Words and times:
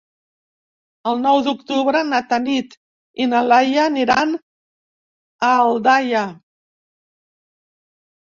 El 1.09 1.19
nou 1.23 1.41
d'octubre 1.47 1.99
na 2.13 2.21
Tanit 2.31 2.71
i 3.25 3.27
na 3.33 3.41
Laia 3.49 3.83
aniran 3.91 4.33
a 5.49 5.49
Aldaia. 5.51 6.23